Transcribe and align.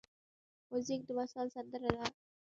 موزیک 0.69 1.01
د 1.05 1.09
وصال 1.17 1.47
سندره 1.55 1.89
ده. 1.95 2.05